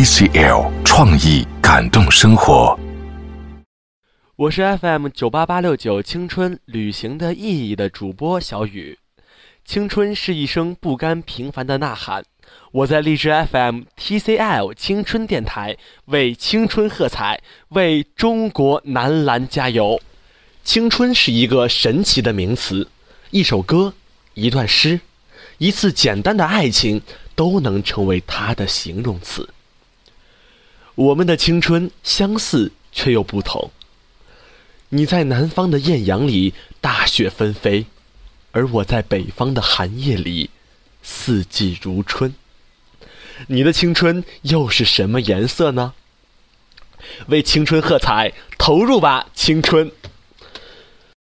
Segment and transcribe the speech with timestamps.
[0.00, 2.74] TCL 创意感动生活。
[4.34, 8.98] 我是 FM 九八八六九青春旅行的意义的主播小雨。
[9.62, 12.24] 青春是一声不甘平凡的呐喊。
[12.72, 15.76] 我在荔枝 FM TCL 青春电台
[16.06, 20.00] 为青春喝彩，为中国男篮加油。
[20.64, 22.88] 青春是一个神奇的名词，
[23.30, 23.92] 一首歌，
[24.32, 24.98] 一段诗，
[25.58, 27.02] 一次简单的爱情，
[27.34, 29.46] 都能成为它的形容词。
[31.00, 33.70] 我们的青春相似却又不同。
[34.90, 37.86] 你在南方的艳阳里大雪纷飞，
[38.52, 40.50] 而我在北方的寒夜里
[41.02, 42.34] 四季如春。
[43.46, 45.94] 你的青春又是什么颜色呢？
[47.28, 49.90] 为青春喝彩，投入吧，青春！